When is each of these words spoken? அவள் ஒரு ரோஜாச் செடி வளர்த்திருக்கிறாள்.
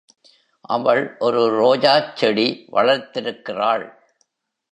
அவள் 0.61 1.17
ஒரு 1.19 1.41
ரோஜாச் 1.61 2.15
செடி 2.15 2.67
வளர்த்திருக்கிறாள். 2.71 3.85